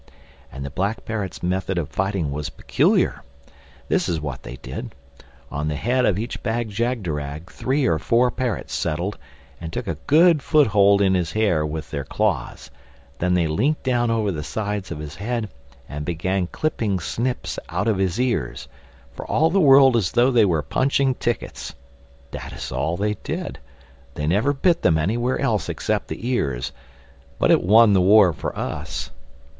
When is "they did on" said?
4.41-5.67